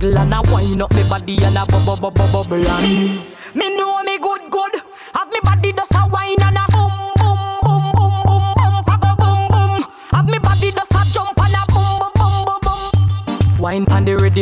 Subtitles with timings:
[0.00, 3.20] couple and a wind up me body and a bubble bubble bubble and
[3.54, 4.74] Me know me good good.
[5.14, 6.69] Have me body just a wine and a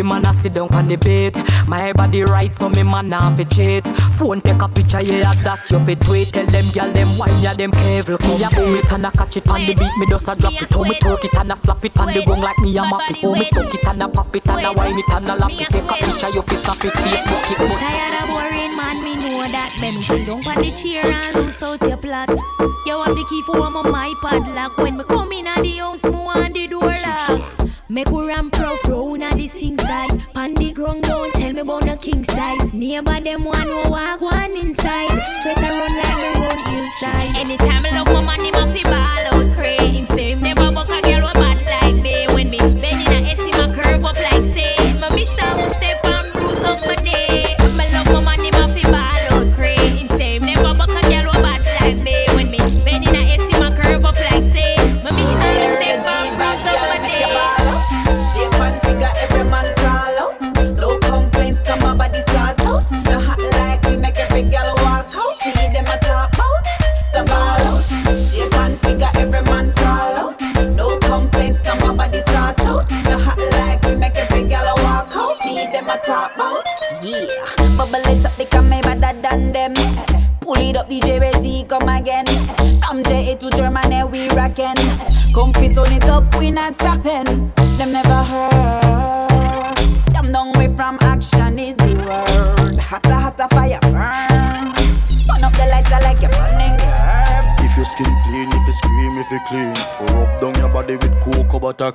[0.02, 1.36] pan man I sit down on the bait
[1.66, 3.86] My body right so me man nah fi cheat
[4.16, 7.54] Phone take a picture yeah that you fi tweet Tell them gyal them wine yeah
[7.54, 10.28] them careful Me a boom it and a catch it on the beat Me just
[10.28, 12.58] a drop it How me twerk it and I slap it on the gong like
[12.58, 14.98] me a map it How me stuck it and a pop it and a wine
[14.98, 17.78] it and a lap it Take a picture you fi snap it Facebook it but
[17.78, 19.74] Tired of boring man, me know that.
[19.80, 22.30] Let me sit down on the chair and loose out your plot.
[22.86, 24.76] You have the key for my my padlock.
[24.78, 27.57] When me come in at the house, me want the door lock.
[27.90, 30.22] Make we ram pro pro na the sing side.
[30.34, 32.74] Pan the ground down, tell me about the king size.
[32.74, 35.08] Neighbor them one who walk one inside.
[35.40, 37.36] Sweater run like me run hillside.
[37.36, 39.27] Anytime I woman, him a fi ball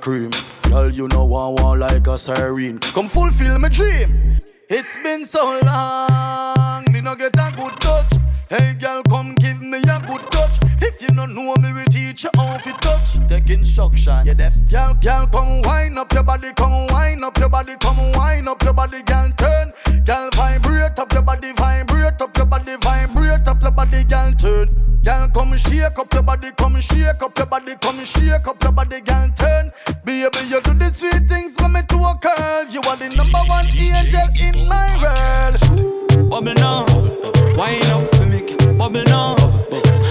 [0.04, 0.30] cream.
[0.68, 4.10] Girl, you know one one like a siren Come fulfill my dream.
[4.68, 6.84] It's been so long.
[6.92, 8.12] Me no get a good touch.
[8.50, 10.56] Hey girl, come give me a good touch.
[10.82, 13.16] If you don't know me, we teach you how to touch.
[13.30, 17.48] Take instruction, you deaf Girl, girl, come wind up your body Come wind up your
[17.48, 19.72] body Come wind up your body, girl, turn.
[20.04, 21.93] Girl, vibrate up your body Vibrate
[23.94, 24.68] body, girl, turn
[25.04, 28.72] Girl, come shake up your body, come shake up your body, come shake up your
[28.72, 29.70] body, girl, turn.
[30.02, 32.64] Baby, you do the sweet things for me to a girl.
[32.70, 36.30] You are the number one angel in my world.
[36.30, 36.86] Bubble now,
[37.54, 38.72] wine up for me, girl.
[38.78, 39.36] bubble now.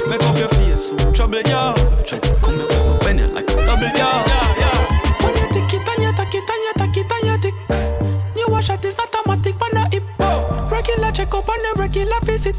[0.08, 1.74] Make up your face, so trouble ya.
[2.46, 2.70] Come here,
[3.02, 4.22] when you like a double ya.
[5.26, 8.38] When you take it and you take it and you take it and you take.
[8.38, 10.04] You wash it is not automatic, but not hip.
[10.72, 12.56] Regular check up and a regular visit.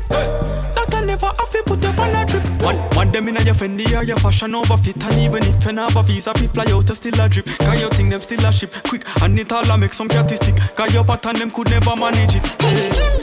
[0.74, 2.42] Doctor never have to put up on a trip.
[2.60, 5.76] One, one them in your Fendi or your fashion over fit And even if you
[5.76, 8.52] have a visa, fi fly out, still a drip Cause you think them still a
[8.52, 11.70] ship Quick, and it all a make some catty sick Cause your pattern them could
[11.70, 13.13] never manage it hey.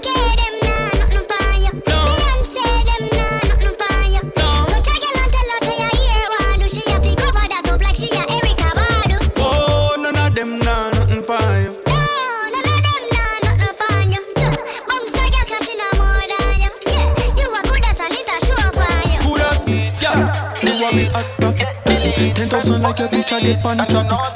[22.62, 24.36] Ten thousand like your bitch, I get pan tropics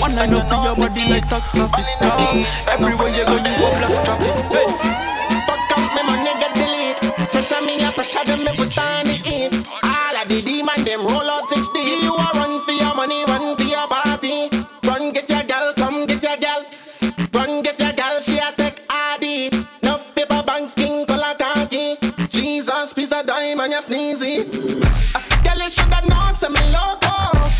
[0.00, 2.16] One line up for your body like tax office car
[2.72, 4.96] Everywhere you go, you go black traffic hey.
[5.44, 7.30] Fuck up me money get delete.
[7.30, 9.52] Pressure me a pressure them me put on the heat.
[9.84, 11.78] All of the demon them roll out 60.
[11.78, 14.48] You a run for your money, run for your party.
[14.82, 16.64] Run get your gal, come get your gal.
[17.34, 19.48] Run get your gal, she a take ID.
[19.82, 21.96] Enough paper bank skin color khaki.
[22.28, 24.80] Jesus, please the diamond you sneezy.
[25.14, 27.25] Uh, Girl, you shoulda know say me loco.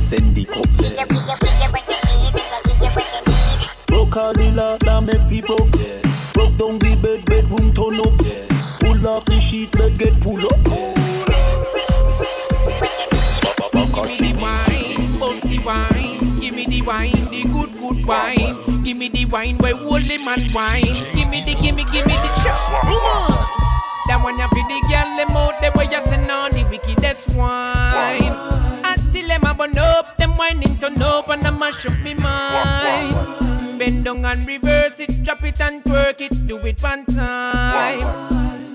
[0.00, 0.66] send the cup.
[3.86, 5.72] Broke all the lot that make fi broke.
[6.34, 8.20] Broke down the bed, bedroom turn up.
[8.22, 8.46] Yeah.
[8.80, 10.64] Pull off the sheet, bed get pull up.
[13.72, 16.40] Back at the wine, bust the wine.
[16.40, 18.82] Give me the wine, the good, good wine.
[18.82, 20.94] Give me the wine where holy man wine.
[21.14, 22.58] Give me the, give me, give me the shot.
[22.80, 23.48] Come on.
[24.08, 27.36] That one you feel the girl them out there where you send on the wickedest
[27.38, 28.67] wine.
[29.60, 33.78] Until them a burn up, them whining turn up and I mash up me mind.
[33.78, 38.00] Bend down and reverse it, drop it and twerk it, do it one time.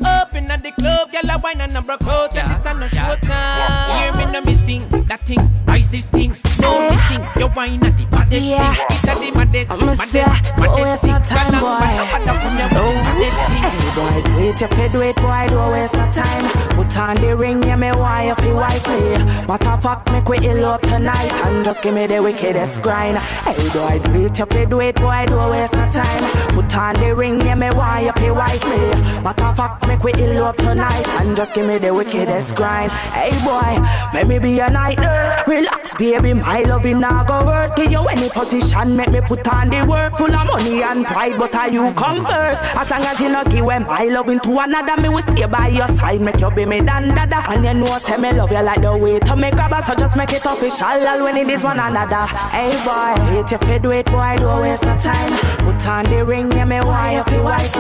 [0.06, 2.88] Up in the club, girl a wine and a broke out, and it's a no
[2.88, 4.16] show time.
[4.16, 7.84] Hear me no miss thing, that thing, rise this thing, no this thing, your wine
[7.84, 8.74] at the baddest Yeah.
[8.76, 8.86] thing.
[8.90, 11.12] It's a the maddest, I'ma say, maddest, so maddest waste thing.
[11.12, 11.68] no time, boy.
[11.68, 13.64] I'm mad up on your maddest thing.
[13.64, 16.46] Hey boy, do it if you do it, boy, don't waste no time.
[16.94, 19.48] Put on the ring, yeah, me why you feel whitey.
[19.48, 23.18] Matter fact, make we ill up tonight and just give me the wickedest grind.
[23.18, 26.50] Hey boy, do it if you do it, boy, don't waste no time.
[26.50, 29.24] Put on the ring, yeah, me why you feel whitey.
[29.24, 32.92] Matter fact, make we ill up tonight and just give me the wickedest grind.
[32.92, 35.00] Hey boy, let me be a night.
[35.48, 37.76] Relax, baby, my loving now go work.
[37.76, 40.16] Give you any position, make me put on the work.
[40.20, 42.62] Full of money and pride, but are you come first?
[42.76, 45.88] As long as you not give my loving to another, me will stay by your
[45.88, 47.44] side, make you be me dan dada.
[47.50, 50.16] And you know, say me love you like the way to make grabber, so just
[50.16, 52.26] make it official all when it is one another.
[52.52, 55.32] Hey boy, hate you fi do it, boy, don't waste no time.
[55.60, 57.74] Put on the ring, yeah, me why you feel white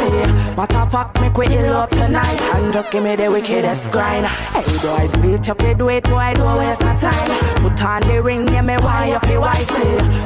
[0.58, 4.26] Matter fact, make we ill up tonight and just give me the wickedest grind.
[4.26, 7.56] Hey boy, do it, you fi do it, boy, don't waste no time.
[7.62, 9.70] Put on the ring, yeah, me why you feel white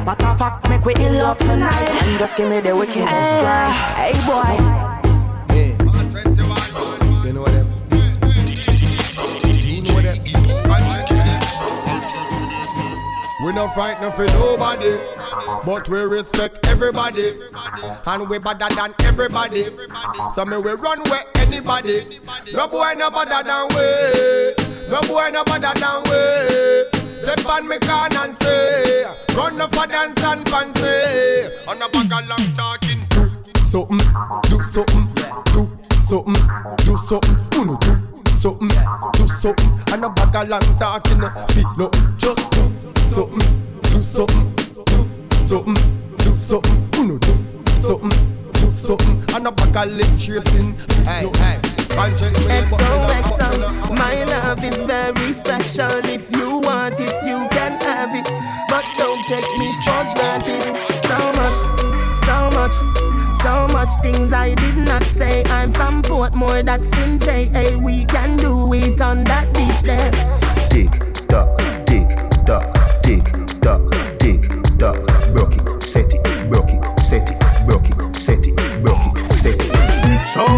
[0.04, 3.40] Matter fact, make we ill up tonight and just give me the wickedest eh.
[3.40, 3.74] grind.
[3.96, 4.87] Hey boy.
[13.44, 14.98] We no frightened for nobody,
[15.64, 17.34] but we respect everybody,
[18.04, 19.66] and we better than everybody.
[20.34, 22.18] So me we run where anybody.
[22.52, 24.54] No boy no better than we.
[24.90, 26.98] No boy no better than we.
[27.22, 29.04] Step on me can and say,
[29.36, 30.88] run no for dance and fancy.
[31.68, 33.06] On a bag of long talking.
[33.08, 33.28] Do
[33.62, 33.98] something,
[34.48, 35.06] do something,
[35.52, 35.68] do
[36.02, 36.34] something,
[36.78, 37.36] do something.
[37.60, 37.94] Uno do
[38.32, 38.68] something,
[39.12, 39.70] do something.
[39.92, 41.20] And a bag of long talking.
[41.54, 42.77] Feet no, just do
[43.08, 43.38] something,
[43.82, 45.74] do something, do something,
[46.18, 46.88] do something.
[46.98, 47.34] Uno do
[47.74, 48.10] something,
[48.52, 49.24] do something.
[49.34, 50.74] And a bag of leg tracing.
[51.04, 51.58] Hey, hey.
[51.98, 53.48] XOXO,
[53.98, 55.90] my love is very special.
[56.04, 58.28] If you want it, you can have it.
[58.68, 60.76] But don't take me for granted.
[61.00, 61.56] So much,
[62.14, 62.74] so much,
[63.38, 65.42] so much things I did not say.
[65.46, 67.78] I'm from Portmore, that's in JA.
[67.78, 70.12] We can do it on that beach there.
[70.70, 70.90] Tick
[71.26, 72.27] tock, tick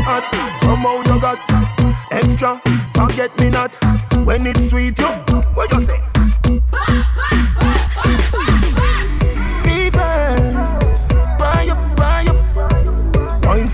[0.02, 0.24] hot,
[0.58, 1.38] somehow you got
[2.10, 2.60] extra.
[2.92, 3.74] Forget me not
[4.24, 4.98] when it's sweet.
[4.98, 5.06] You,
[5.54, 6.00] what you say?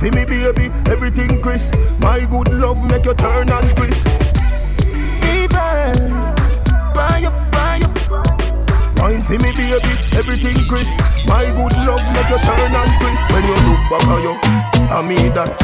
[0.06, 0.14] Up.
[0.14, 1.74] Me, baby, everything crisp.
[2.00, 3.75] My good love make you turn and
[13.96, 14.36] Look back at you,
[14.92, 15.56] I mean that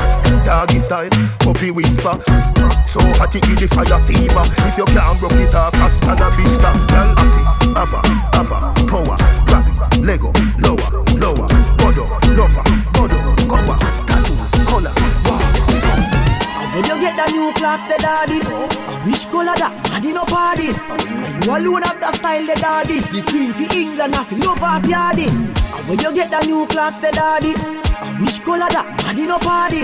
[0.47, 1.13] doggy style,
[1.45, 2.17] puppy whisper.
[2.89, 4.41] So it give the fire fever.
[4.65, 6.73] If you can't broke it off, hasta la vista.
[6.89, 7.45] Girl, afi,
[7.77, 8.01] ava,
[8.33, 10.33] ava, power, grab it, Lego,
[10.65, 11.45] lower, lower,
[11.77, 12.65] bodo, lover,
[12.97, 13.21] bodo,
[13.53, 13.77] cover,
[14.09, 14.95] tattoo, color.
[16.73, 18.41] When you get the new Clarks, the daddy.
[18.41, 20.73] I wish color that, daddy no party.
[20.73, 23.01] And you alone have the style, the daddy.
[23.13, 25.29] The queen for England, I feel love of yardy.
[25.29, 27.53] And when you get the new Clarks, the daddy.
[28.03, 29.83] I wish that, daddy no party.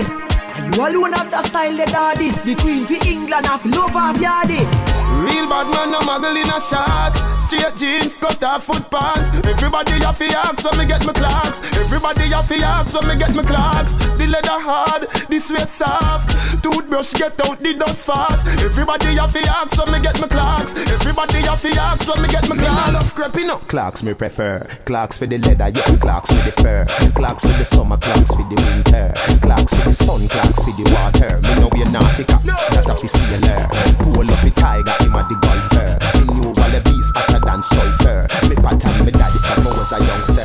[0.59, 2.29] And you alone have the style, the daddy.
[2.43, 4.59] The queen for England, I love of yardy.
[5.23, 7.38] Real bad man, no muggle in a shots.
[7.49, 9.31] Straight jeans, cut off foot pants.
[9.43, 11.63] Everybody have to ask when me get my Clarks.
[11.81, 13.95] Everybody have to ask when me get my Clarks.
[13.95, 16.29] The leather hard, the sweat soft.
[16.61, 18.45] Toothbrush get out the dust fast.
[18.61, 20.75] Everybody have to ask when me get my Clarks.
[20.75, 22.87] Everybody have to ask when me get my Clarks.
[22.87, 23.67] I love creeping up.
[23.67, 24.67] Clarks me prefer.
[24.85, 25.97] Clarks for the leather, yeah.
[25.97, 26.85] Clarks for the fur.
[27.17, 29.09] Clarks for the summer, Clarks for the winter.
[29.41, 31.41] Clarks for the sun, Clarks for the water.
[31.41, 33.65] Me know you're that a fi sailor.
[34.05, 35.97] Pull up the tiger, him a the golfer.
[36.13, 38.27] Me knew all the beast hotter than sulfur.
[38.49, 40.43] Me pattern me daddy from I was a youngster.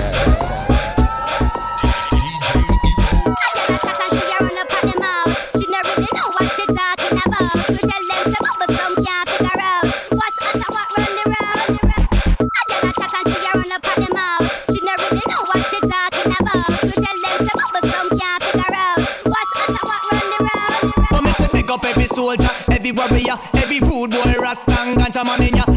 [21.08, 25.24] For me say big up every soldier, every warrior, every rude boy, rasta and ganja
[25.24, 25.73] man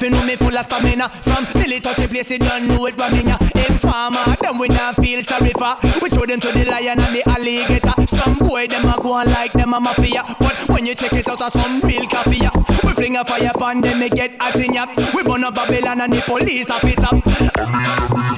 [0.00, 1.08] fi know me full of stamina.
[1.08, 3.20] From the place, you don't know it from me.
[3.68, 5.76] Informer, them we not feel sorry for.
[6.00, 7.92] We throw them to the lion and the alligator.
[8.06, 11.28] Some boy them a go on like them a mafia, but when you check it
[11.28, 12.48] out, a some real coffee.
[12.82, 14.86] We fling a fire upon them, me get hot in ya.
[15.14, 17.12] We burn up Babylon and the police officer.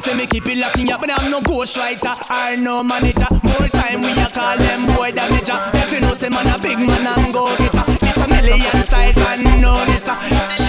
[0.02, 3.30] Say me keep it locking up, but I'm no ghostwriter or no manager.
[3.42, 5.58] More time we a call them boy damager.
[5.74, 7.84] If you know say man a big man and go getter.
[8.02, 10.61] It's a million styles and no this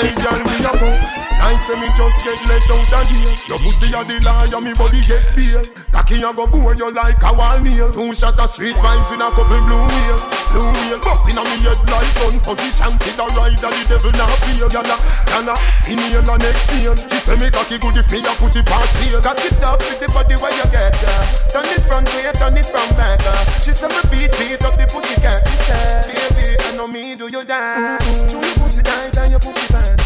[0.00, 1.17] Hey girl, me a go.
[1.48, 3.32] Like say me just get let out of jail.
[3.48, 5.64] Your pussy a the liar, me body get bail.
[5.88, 7.88] Cocky a go bore you like a wall nail.
[7.88, 10.18] Two shot of street vibes in a couple blue wheel.
[10.52, 12.92] Blue wheel busting on me head like gun position.
[13.00, 14.68] See the rider, the devil not feel.
[14.68, 15.00] Yana,
[15.32, 15.56] yana,
[15.88, 16.96] inhale and exhale.
[17.08, 19.16] She say me cocky good if me a put it past here.
[19.24, 21.32] Cock it up with the body where you get uh.
[21.48, 23.24] Turn it from way, turn it from back.
[23.64, 25.40] She say me beat, beat up the pussy cat.
[25.48, 28.04] She say, baby, I know me do you dance.
[28.28, 29.97] Do your pussy tight and your pussy fat.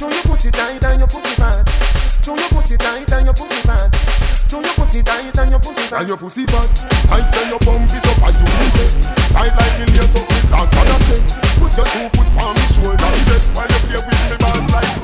[0.00, 1.68] Show your pussy tight and your pussy fat.
[2.24, 3.92] Show your pussy tight and your pussy fat.
[4.48, 6.00] Show your pussy tight and your pussy fat.
[6.00, 6.70] And your pussy fat.
[7.12, 8.48] I say you pump it up and you
[8.80, 8.96] it.
[9.28, 10.96] Tight like me lace up with Clarks on a.
[11.60, 13.12] Put your two foot on me shoulder
[13.52, 15.00] while you play with me balls like.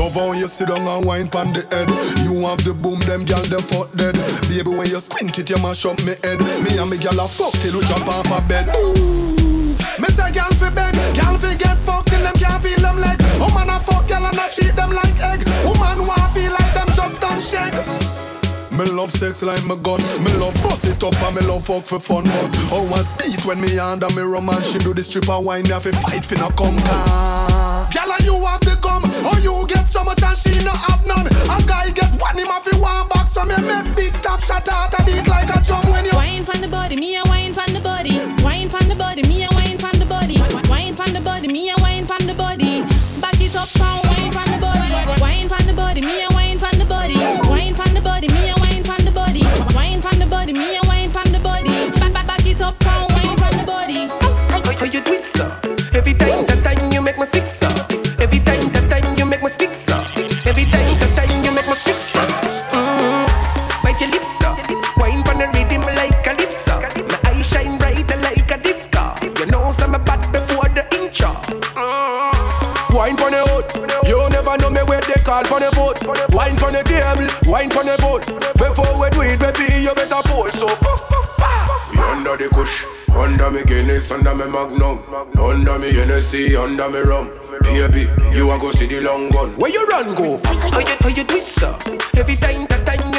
[0.00, 1.90] Love how you sit down and wine pon the head.
[2.24, 4.16] You have the boom, them gal them fuck dead.
[4.48, 6.40] Baby, when you squint it, you mash up me head.
[6.64, 8.72] Me and me gal a fuck till we jump off a bed.
[8.80, 9.76] Ooh.
[10.00, 13.20] Me say gal fi beg, gal fi get fucked till them can't feel them leg.
[13.36, 15.44] Woman a fuck gal and a treat them like egg.
[15.68, 17.76] Woman want feel like them just done shake.
[18.72, 20.00] Me love sex like my gun.
[20.24, 22.24] Me love bust it up and me love fuck for fun.
[22.24, 24.72] But how speed when me under me romance.
[24.72, 27.84] She do the stripper wine, me have to fight finna come car.
[27.92, 28.79] Girl and you have the
[30.30, 31.26] and she no have none.
[31.26, 34.94] A guy get one him have one box, so me make big top shot out
[34.98, 37.72] a beat like a drum when you Wine pon the body, me a wine pon
[37.72, 38.18] the body.
[38.44, 40.38] Wine pon the body, me a wine pon the body.
[40.68, 42.82] Wine pon the body, me a wine pon the body.
[43.20, 44.09] Back it up, come
[75.50, 76.32] where they the foot.
[76.32, 78.24] Wine pon the table, wine pon the boat.
[78.54, 80.66] Before we do it, baby, you better pose so.
[81.90, 85.00] We under the kush, under me Guinness, under me Magnum,
[85.38, 87.30] under me Hennessy, under me rum.
[87.62, 89.56] Baby, you a go see the long gun.
[89.56, 90.38] Where you run go?
[90.44, 91.76] How you, how you do it, sir?
[92.14, 93.09] Every time, that time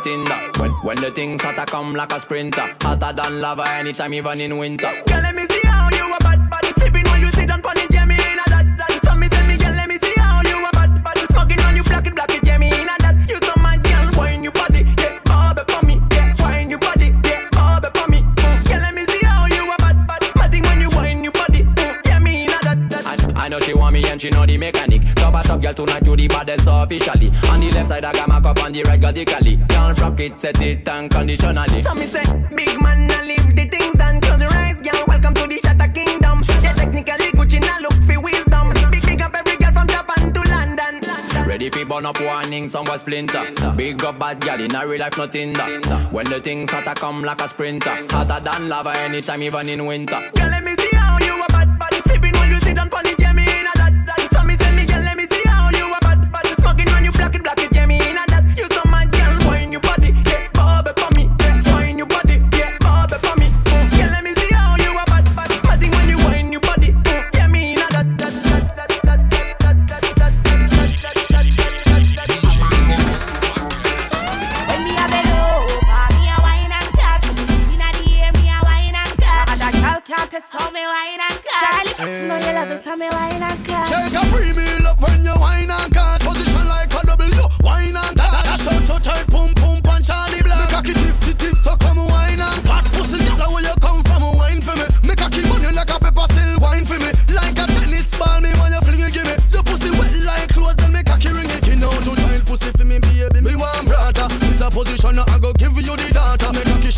[0.00, 0.58] nothing that.
[0.58, 4.56] When when the things hotter come like a sprinter, hotter than lava anytime, even in
[4.56, 4.90] winter.
[5.06, 6.64] Girl, let me see how you a bad, bad.
[6.78, 9.00] Sipping while you sit down pon it, yeah, me in a that.
[9.04, 11.18] So me tell me, girl, let me see how you a bad, bad.
[11.30, 13.14] Smoking on you, black it, black it, yeah, me in a that.
[13.28, 17.12] You so mad, girl, wine your body, yeah, bobby for me, yeah, wine your body,
[17.24, 18.20] yeah, bobby for me.
[18.24, 18.68] Mm.
[18.68, 20.22] Girl, let me see how you a bad, bad.
[20.36, 22.00] Matting when you wine your body, mm.
[22.08, 23.36] yeah, me in a that, that.
[23.36, 25.02] I, I know she want me and she know the mechanic.
[25.16, 27.28] Top a top girl tonight you the baddest officially.
[27.52, 29.58] On the left side I got cup on the right radically.
[29.68, 31.82] Can't rock it, set it unconditionally.
[31.82, 34.20] So me say, big man, I leave the things done.
[34.20, 35.04] Close your eyes, girl.
[35.06, 36.44] Welcome to the Shatter Kingdom.
[36.62, 38.72] Yeah, technically Gucci now look for wisdom.
[38.90, 41.46] Big big up every girl from Japan to London.
[41.46, 43.44] Ready fi burn up warning, some splinter.
[43.76, 46.08] Big up bad gal in a real life, nothing that.
[46.12, 50.20] When the things hotter come like a sprinter, hotter than lava anytime, even in winter.
[50.34, 50.99] Girl, let me see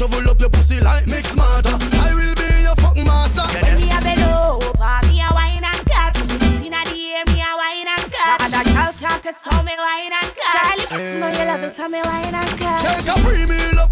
[0.03, 1.71] shovel up your pussy like mix smarter.
[1.71, 3.47] I will be your fuck master.
[3.63, 6.19] When me a bend over, me a wine and cut.
[6.59, 8.43] Inna the air, me a wine and cut.
[8.43, 10.55] And a girl can't test how me wine and cut.
[10.59, 12.81] Charlie, you know you love it, tell me wine and cut.
[12.83, 13.92] Shake a premium up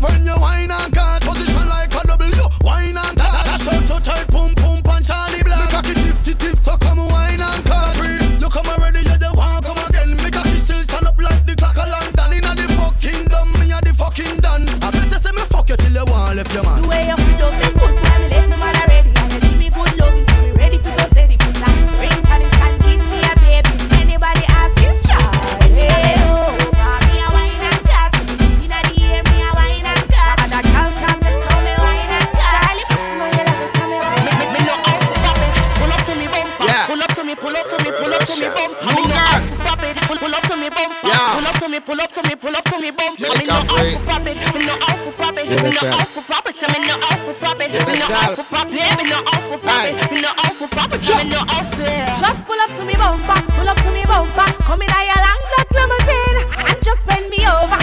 [41.80, 43.20] me, pull up to me, pull up to me, bump.
[43.20, 46.56] Me no out for profit, me no out for profit, me no out for profit,
[46.60, 50.10] me no out for profit, me no out for profit, me no out for profit,
[50.10, 52.06] me no out for profit, me no out there.
[52.20, 54.54] Just pull up to me, bumper, pull up to me, bumper, back.
[54.58, 57.79] Come in, I a long black limousine and just bend me over.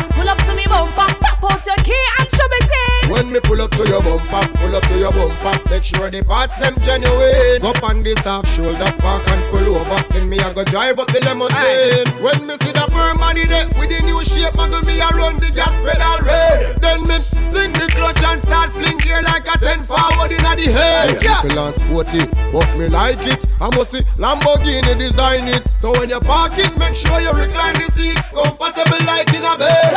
[3.38, 6.56] Me pull up to your bumper, pull up to your bumper, make sure the parts
[6.58, 7.62] them genuine.
[7.62, 11.08] Up on this half shoulder park and pull over, then me I go drive up
[11.08, 12.08] the limousine.
[12.24, 15.38] When me see the firm body there with the new shape, muggle me I run
[15.38, 16.82] the gas pedal red.
[16.82, 20.72] Then me sing the clutch and start fling gear like a ten forward inna the
[20.74, 21.22] head.
[21.22, 23.46] Yeah, people and sporty, but me like it.
[23.62, 25.70] I must see Lamborghini design it.
[25.70, 29.58] So when you park it, make sure you recline the seat, comfortable like in a
[29.58, 29.97] bed.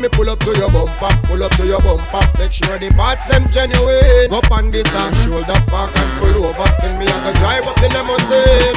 [0.00, 3.22] Me pull up to your bumper, pull up to your bumper, make sure the parts
[3.26, 4.32] them genuine.
[4.32, 7.76] Up on this half shoulder park and pull over, then me I go drive up
[7.76, 8.76] the limousine.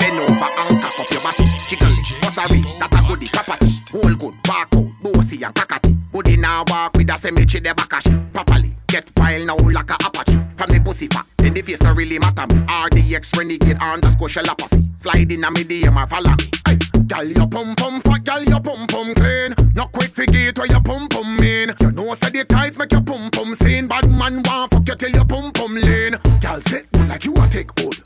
[0.00, 1.44] Bend over and cock up your body.
[1.68, 3.68] Jiggle it, oh, bussary, that a goodie, property.
[3.92, 5.94] Whole good, walk out, bossy and cockatoo.
[6.10, 8.72] Good in a walk with a cemetery, the back properly.
[8.86, 10.40] Get wild now like a apache.
[10.56, 12.60] From the pussy fat, then the face not really matter me.
[12.66, 14.88] RDX renegade underscore shell pussy.
[14.98, 16.50] Slide in a medium or follow me.
[16.66, 19.54] Hey, Girl, your pum pum fat, girl, your pum pum clean.
[19.74, 21.70] Not quick forget where your pum pum mean.
[21.80, 23.88] You know, say the tights make your pum pum seen.
[23.88, 26.16] Bad man want fuck you till your pum pum lean.
[26.40, 28.00] Girl, sit like you a take hold.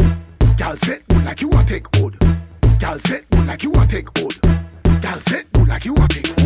[0.57, 2.19] Girl, sit like you a take hold.
[2.79, 4.41] Girl, sit like you a take hold.
[5.03, 6.44] Girl, sit like you a take hold.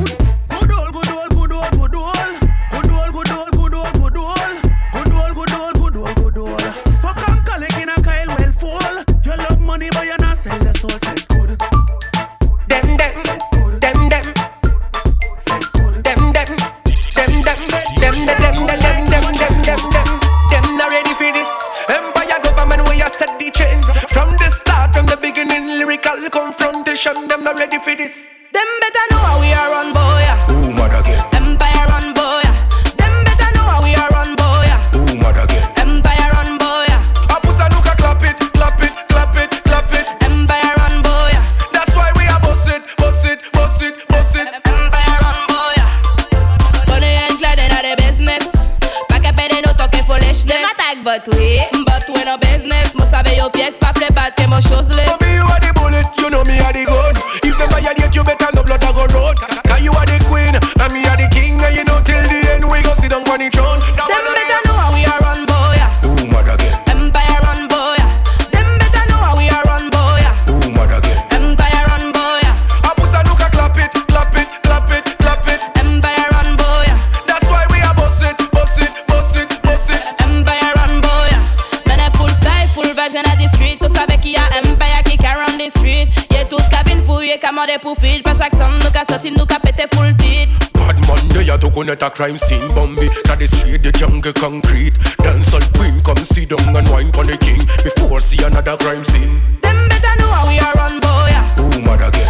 [91.60, 94.94] Man, they are to connect a crime scene Bambi, na the street, the jungle concrete.
[95.18, 97.66] Dancehall queen, come sit down and wine for the king.
[97.82, 99.40] Before see another crime scene.
[99.62, 101.32] Them better know how we are run, boy.
[101.62, 102.27] Ooh, mad again,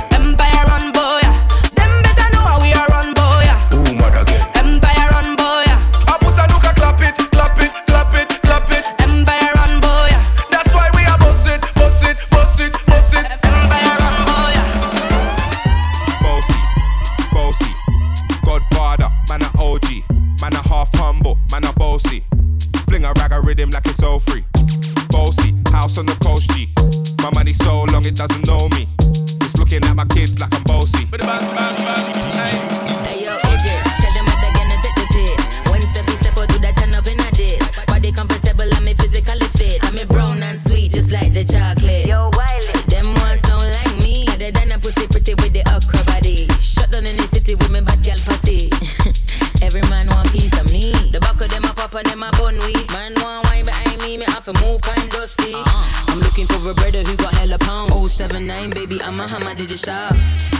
[56.68, 58.10] For a brother who got hella pound.
[58.10, 60.14] 079, baby, I'm a hammer, did you shop?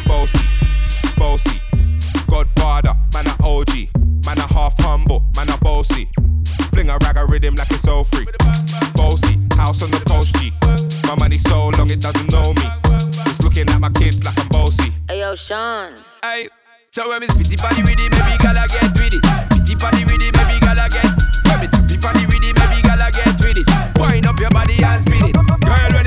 [0.07, 0.41] Bossy,
[1.19, 1.61] bossy.
[2.31, 3.93] Godfather, man a OG.
[4.25, 6.09] Man a half humble, man a bossy.
[6.73, 8.25] Fling a rag a rhythm like it's all free.
[8.95, 10.51] Bossy, house on the coast G.
[11.07, 12.65] My money so long it doesn't know me.
[13.29, 14.91] It's looking at my kids like I'm bossy.
[15.09, 15.93] Hey yo, Sean.
[16.23, 16.49] Hey,
[16.91, 19.21] so when me spitty body with it, maybe gala get with it.
[19.53, 21.05] Spitty body with it, maybe gala get.
[21.53, 23.28] When me tappy body with it, maybe gala get.
[23.99, 25.35] Wind up your body and spin it.
[25.35, 26.07] Girl, when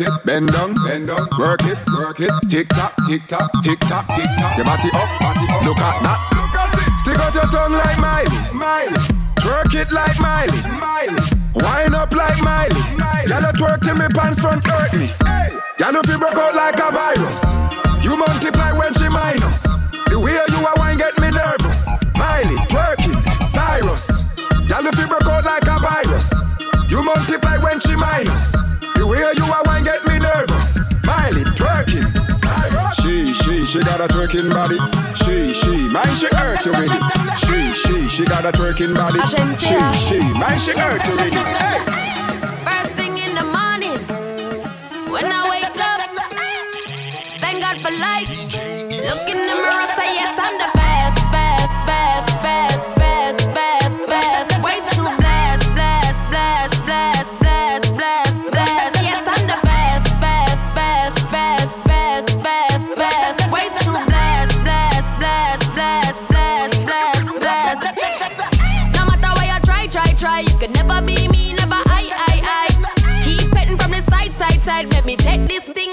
[0.00, 0.26] work it.
[0.26, 1.28] Bend down, bend down.
[1.38, 2.30] Work it, work it.
[2.48, 4.56] Tick tock, tick tock, tick tock, tick tock.
[4.56, 5.64] Your body up, body up.
[5.64, 6.18] Look at that.
[6.36, 7.00] Look at it.
[7.00, 8.96] Stick out your tongue like Miley, Miley.
[9.36, 11.22] Twerk it like Miley, Miley.
[11.54, 13.28] Wind up like Miley, Miley.
[13.28, 15.08] Y'all twerk till me pants front hurt me.
[15.78, 17.44] Y'all if you broke out like a virus.
[18.04, 19.62] You multiply when she minus.
[20.10, 21.65] The way you are wine get me nervous.
[27.76, 28.52] When she minus.
[28.96, 30.78] The way you are wine get me nervous.
[31.04, 32.08] Miley, twerking,
[32.96, 34.78] She, she, she got a twerking body.
[35.14, 37.02] She, she, man, she hurt you with it.
[37.36, 39.20] She, she, she got a twerking body.
[39.60, 41.46] She, she, man, she hurt you with it.
[41.60, 41.78] Hey.
[42.64, 43.98] First thing in the morning,
[45.12, 46.00] when I wake up,
[47.44, 48.28] thank God for life.
[49.04, 51.15] Look in the mirror, say yes, I'm the best,
[71.56, 73.22] be me, never I, I, I.
[73.24, 74.90] Keep petting from the side, side, side.
[74.90, 75.85] Make me take this thing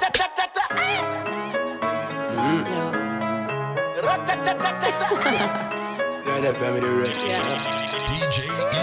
[0.00, 0.52] blessed, blessed,
[4.58, 5.50] blessed.
[6.24, 7.10] Girl, that's how me do it.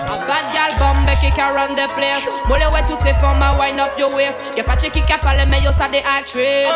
[0.10, 3.80] A bad gal bombe qui run the place Moule ouais toutes ces formes à wind
[3.80, 6.70] up your waist Y'a pas de qui parle mais yo ça des actrices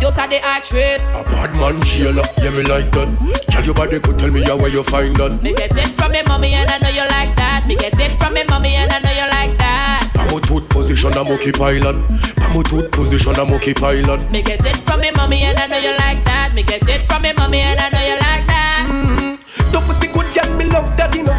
[0.00, 3.08] Yo ça des actrices A bad man jailer, yeah me like that.
[3.48, 5.42] Tell your body could tell me how where you find that.
[5.42, 8.22] Me get it from me mommy and I know you like that Me get it
[8.22, 10.01] from me mommy and I know you like that
[10.32, 12.08] I'm tooth position, I'm okay island.
[12.40, 14.32] I'm a tooth position, I'm okay island.
[14.32, 16.54] Me get it from me mommy and I know you like that.
[16.54, 18.86] Me get it from me mommy and I know you like that.
[18.88, 19.72] Mm-hmm.
[19.72, 21.36] Ton pussy good girl, me love daddy no.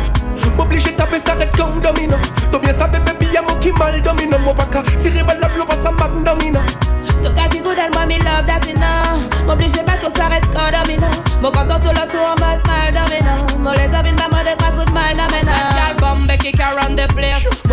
[0.57, 2.17] M'oblige taper ça red comme domino
[2.51, 5.65] T'as bien ça baby, y'a mon qui mal domino Mon baka, tiré balle la blow,
[5.65, 6.59] passe à domino
[7.23, 9.47] Ton gars qui good and me love that you know.
[9.47, 11.07] M'oblige pas tout s'arrête quand domino
[11.41, 14.71] Mon content tout le tour en mode mal domino Mon les domine pas mode trois
[14.71, 16.82] coups de mal domino Gal bombe qui can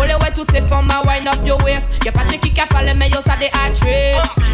[0.01, 2.31] run the place Moule ouais toutes ces à wind up your waist Y'a pas de
[2.31, 4.45] qui qui parle mais yo ça des actrices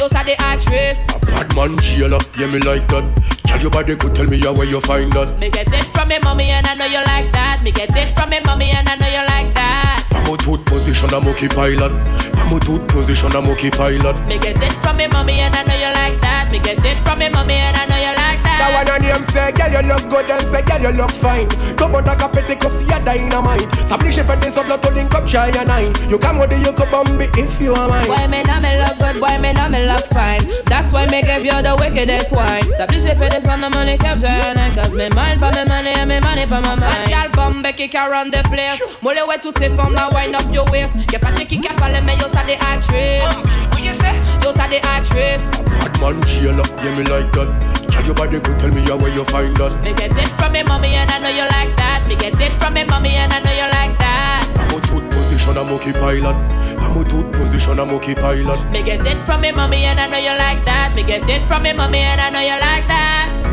[0.00, 3.04] Yo ça des actrices Bad man jailer, yeah me like that.
[3.44, 5.40] Tell your body could tell me how where you find that.
[5.40, 8.16] Me get it from me mommy and I know you like that Me get it
[8.16, 11.48] from me mommy and I know you like that I'm a tooth position, I'm okay
[11.56, 11.94] island.
[12.38, 14.26] I'm a tooth position, I'm okay island.
[14.28, 17.02] Me get it from me mommy and I know you like that Me get it
[17.04, 19.74] from me mommy and I know you like that That one on him say, girl
[19.74, 22.78] you look good and say, girl you look fine Come on, like a petty cause
[22.86, 26.50] you're dynamite S'oblige fait des autres, to link up, try a nine You come with
[26.50, 29.36] the you could bomb if you are mine Boy me know me look good, boy
[29.42, 30.40] me know me me look fine.
[30.66, 32.62] That's why me give you the wickedest wine.
[32.76, 35.92] So please pay this on the money capture and cause me mind for me money
[35.98, 37.08] and me money for my mind.
[37.08, 38.80] Girl bomb Becky can run the place.
[39.02, 40.94] Mole where toutes ces femmes là wind up your waist.
[41.12, 43.64] Y'a pas de qui qui parle mais yo ça des actrices.
[44.44, 45.50] Yo ça des actrices.
[45.80, 47.48] Bad man chill up, yeah me like that.
[47.88, 49.82] Tell your body good, tell me where you find that.
[49.82, 52.04] Me get it from me mommy and I know you like that.
[52.06, 54.46] Me get it from me mommy and I know you like that.
[54.58, 56.36] I'm a tooth position, I'm okay pilot.
[56.82, 58.70] I'm a tooth position, I'm okay pilot.
[58.70, 60.92] Me get it from me mommy and I know you like that.
[60.94, 63.43] Me get it from me mommy and I know you like that.